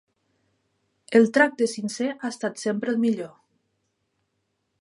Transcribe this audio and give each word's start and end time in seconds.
El 1.19 1.29
tracte 1.35 1.69
sincer 1.75 2.09
ha 2.15 2.31
estat 2.31 2.65
sempre 2.65 2.95
el 2.97 3.01
millor. 3.07 3.33